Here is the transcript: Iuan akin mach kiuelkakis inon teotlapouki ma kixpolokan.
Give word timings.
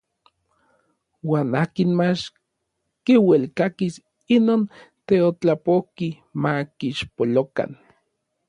Iuan 1.27 1.49
akin 1.63 1.89
mach 1.99 2.21
kiuelkakis 3.05 3.95
inon 4.35 4.61
teotlapouki 5.07 6.07
ma 6.41 6.51
kixpolokan. 6.77 7.71